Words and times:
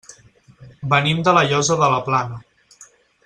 Venim 0.93 1.21
de 1.27 1.35
La 1.39 1.43
Llosa 1.51 1.77
de 1.83 1.91
la 1.95 2.01
Plana. 2.09 2.41